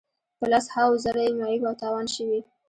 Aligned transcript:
په 0.37 0.45
لس 0.51 0.65
هاوو 0.75 1.01
زره 1.03 1.21
یې 1.27 1.31
معیوب 1.39 1.63
او 1.69 1.75
تاوان 1.81 2.07
شوي. 2.15 2.39